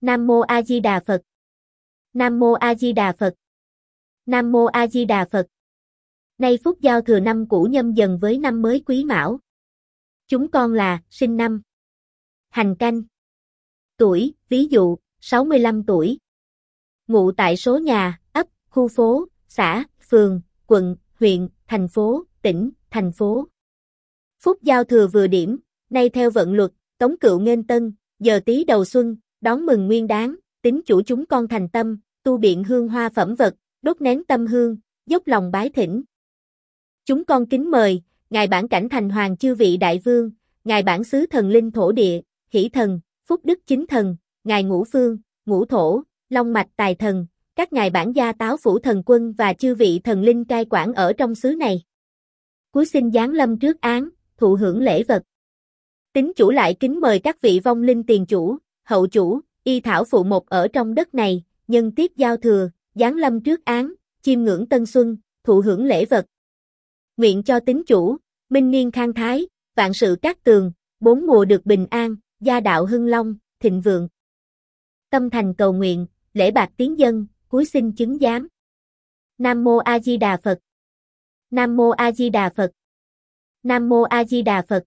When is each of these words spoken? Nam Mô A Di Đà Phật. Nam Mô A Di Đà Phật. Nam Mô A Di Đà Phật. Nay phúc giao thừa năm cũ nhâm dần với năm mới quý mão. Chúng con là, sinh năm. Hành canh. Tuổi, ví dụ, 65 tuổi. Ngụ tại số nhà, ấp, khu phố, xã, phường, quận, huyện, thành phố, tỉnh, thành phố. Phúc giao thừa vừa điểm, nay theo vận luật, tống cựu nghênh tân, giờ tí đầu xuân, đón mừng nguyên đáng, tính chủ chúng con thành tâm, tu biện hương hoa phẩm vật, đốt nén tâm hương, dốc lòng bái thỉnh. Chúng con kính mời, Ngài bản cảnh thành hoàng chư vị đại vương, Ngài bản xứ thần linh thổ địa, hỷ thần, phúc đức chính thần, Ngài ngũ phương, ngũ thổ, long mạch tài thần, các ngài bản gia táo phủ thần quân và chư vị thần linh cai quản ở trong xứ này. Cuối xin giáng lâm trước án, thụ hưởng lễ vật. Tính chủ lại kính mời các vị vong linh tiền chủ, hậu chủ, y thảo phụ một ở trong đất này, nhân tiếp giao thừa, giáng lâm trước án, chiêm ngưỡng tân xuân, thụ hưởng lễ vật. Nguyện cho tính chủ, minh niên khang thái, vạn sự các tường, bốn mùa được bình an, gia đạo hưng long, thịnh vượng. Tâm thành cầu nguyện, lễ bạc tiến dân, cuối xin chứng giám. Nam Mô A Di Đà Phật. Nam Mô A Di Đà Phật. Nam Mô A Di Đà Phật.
Nam 0.00 0.26
Mô 0.26 0.40
A 0.40 0.62
Di 0.62 0.80
Đà 0.80 1.00
Phật. 1.06 1.22
Nam 2.12 2.38
Mô 2.38 2.52
A 2.52 2.74
Di 2.74 2.92
Đà 2.92 3.12
Phật. 3.12 3.34
Nam 4.26 4.52
Mô 4.52 4.64
A 4.64 4.86
Di 4.86 5.04
Đà 5.04 5.24
Phật. 5.30 5.46
Nay 6.38 6.58
phúc 6.64 6.78
giao 6.80 7.00
thừa 7.00 7.20
năm 7.20 7.48
cũ 7.48 7.68
nhâm 7.70 7.92
dần 7.92 8.18
với 8.18 8.38
năm 8.38 8.62
mới 8.62 8.82
quý 8.86 9.04
mão. 9.04 9.40
Chúng 10.26 10.50
con 10.50 10.72
là, 10.72 11.02
sinh 11.10 11.36
năm. 11.36 11.62
Hành 12.48 12.76
canh. 12.78 13.02
Tuổi, 13.96 14.34
ví 14.48 14.66
dụ, 14.70 14.96
65 15.20 15.84
tuổi. 15.84 16.18
Ngụ 17.06 17.32
tại 17.32 17.56
số 17.56 17.78
nhà, 17.78 18.20
ấp, 18.32 18.46
khu 18.68 18.88
phố, 18.88 19.28
xã, 19.48 19.84
phường, 20.10 20.40
quận, 20.66 20.96
huyện, 21.20 21.48
thành 21.66 21.88
phố, 21.88 22.24
tỉnh, 22.42 22.70
thành 22.90 23.12
phố. 23.12 23.48
Phúc 24.40 24.58
giao 24.62 24.84
thừa 24.84 25.06
vừa 25.06 25.26
điểm, 25.26 25.58
nay 25.90 26.08
theo 26.08 26.30
vận 26.30 26.52
luật, 26.52 26.72
tống 26.98 27.14
cựu 27.20 27.40
nghênh 27.40 27.66
tân, 27.66 27.94
giờ 28.18 28.40
tí 28.46 28.64
đầu 28.64 28.84
xuân, 28.84 29.16
đón 29.40 29.66
mừng 29.66 29.86
nguyên 29.86 30.06
đáng, 30.06 30.34
tính 30.62 30.80
chủ 30.86 31.02
chúng 31.02 31.26
con 31.26 31.48
thành 31.48 31.68
tâm, 31.68 32.00
tu 32.22 32.36
biện 32.36 32.64
hương 32.64 32.88
hoa 32.88 33.08
phẩm 33.08 33.34
vật, 33.34 33.54
đốt 33.82 34.00
nén 34.00 34.24
tâm 34.24 34.46
hương, 34.46 34.76
dốc 35.06 35.26
lòng 35.26 35.50
bái 35.50 35.70
thỉnh. 35.70 36.02
Chúng 37.04 37.24
con 37.24 37.46
kính 37.46 37.70
mời, 37.70 38.02
Ngài 38.30 38.46
bản 38.46 38.68
cảnh 38.68 38.88
thành 38.88 39.10
hoàng 39.10 39.36
chư 39.36 39.54
vị 39.54 39.76
đại 39.76 40.00
vương, 40.04 40.30
Ngài 40.64 40.82
bản 40.82 41.04
xứ 41.04 41.26
thần 41.26 41.48
linh 41.48 41.70
thổ 41.70 41.92
địa, 41.92 42.20
hỷ 42.50 42.68
thần, 42.68 43.00
phúc 43.26 43.40
đức 43.44 43.58
chính 43.66 43.86
thần, 43.86 44.16
Ngài 44.44 44.64
ngũ 44.64 44.84
phương, 44.84 45.18
ngũ 45.46 45.64
thổ, 45.64 46.02
long 46.28 46.52
mạch 46.52 46.68
tài 46.76 46.94
thần, 46.94 47.26
các 47.56 47.72
ngài 47.72 47.90
bản 47.90 48.12
gia 48.12 48.32
táo 48.32 48.56
phủ 48.56 48.78
thần 48.78 49.02
quân 49.06 49.32
và 49.32 49.52
chư 49.52 49.74
vị 49.74 50.00
thần 50.04 50.22
linh 50.22 50.44
cai 50.44 50.64
quản 50.70 50.92
ở 50.92 51.12
trong 51.12 51.34
xứ 51.34 51.54
này. 51.54 51.82
Cuối 52.70 52.86
xin 52.86 53.12
giáng 53.12 53.30
lâm 53.30 53.58
trước 53.58 53.80
án, 53.80 54.08
thụ 54.36 54.54
hưởng 54.54 54.82
lễ 54.82 55.02
vật. 55.02 55.22
Tính 56.12 56.32
chủ 56.36 56.50
lại 56.50 56.76
kính 56.80 57.00
mời 57.00 57.18
các 57.18 57.40
vị 57.40 57.60
vong 57.64 57.82
linh 57.82 58.02
tiền 58.02 58.26
chủ, 58.26 58.56
hậu 58.86 59.06
chủ, 59.06 59.40
y 59.64 59.80
thảo 59.80 60.04
phụ 60.04 60.24
một 60.24 60.46
ở 60.46 60.68
trong 60.68 60.94
đất 60.94 61.14
này, 61.14 61.44
nhân 61.68 61.92
tiếp 61.92 62.12
giao 62.16 62.36
thừa, 62.36 62.70
giáng 62.94 63.16
lâm 63.16 63.40
trước 63.40 63.64
án, 63.64 63.94
chiêm 64.22 64.42
ngưỡng 64.42 64.66
tân 64.66 64.86
xuân, 64.86 65.16
thụ 65.44 65.60
hưởng 65.60 65.84
lễ 65.84 66.04
vật. 66.04 66.26
Nguyện 67.16 67.42
cho 67.42 67.60
tính 67.60 67.82
chủ, 67.86 68.16
minh 68.48 68.70
niên 68.70 68.90
khang 68.90 69.12
thái, 69.12 69.46
vạn 69.74 69.94
sự 69.94 70.16
các 70.22 70.44
tường, 70.44 70.72
bốn 71.00 71.26
mùa 71.26 71.44
được 71.44 71.66
bình 71.66 71.86
an, 71.90 72.16
gia 72.40 72.60
đạo 72.60 72.86
hưng 72.86 73.06
long, 73.06 73.34
thịnh 73.60 73.80
vượng. 73.80 74.08
Tâm 75.10 75.30
thành 75.30 75.54
cầu 75.54 75.72
nguyện, 75.72 76.06
lễ 76.32 76.50
bạc 76.50 76.70
tiến 76.76 76.98
dân, 76.98 77.26
cuối 77.48 77.64
xin 77.64 77.92
chứng 77.92 78.18
giám. 78.18 78.48
Nam 79.38 79.64
Mô 79.64 79.76
A 79.76 79.98
Di 79.98 80.16
Đà 80.16 80.36
Phật. 80.36 80.58
Nam 81.50 81.76
Mô 81.76 81.90
A 81.90 82.12
Di 82.12 82.30
Đà 82.30 82.50
Phật. 82.56 82.72
Nam 83.62 83.88
Mô 83.88 84.02
A 84.02 84.24
Di 84.24 84.42
Đà 84.42 84.62
Phật. 84.62 84.84